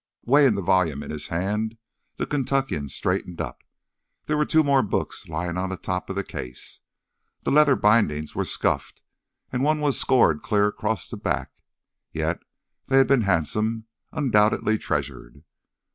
Weighing 0.25 0.55
the 0.55 0.63
volume 0.63 1.03
in 1.03 1.11
his 1.11 1.27
hand, 1.27 1.77
the 2.17 2.25
Kentuckian 2.25 2.89
straightened 2.89 3.39
up. 3.39 3.61
There 4.25 4.35
were 4.35 4.47
two 4.47 4.63
more 4.63 4.81
books 4.81 5.27
lying 5.27 5.57
on 5.57 5.69
the 5.69 5.77
top 5.77 6.09
of 6.09 6.15
the 6.15 6.23
case. 6.23 6.79
The 7.43 7.51
leather 7.51 7.75
bindings 7.75 8.33
were 8.33 8.43
scuffed 8.43 9.03
and 9.51 9.61
one 9.61 9.79
was 9.79 9.99
scored 9.99 10.41
clear 10.41 10.65
across 10.65 11.07
the 11.07 11.17
back, 11.17 11.51
yet 12.11 12.41
they 12.87 12.97
had 12.97 13.05
been 13.07 13.21
handsome, 13.21 13.85
undoubtedly 14.11 14.79
treasured. 14.79 15.43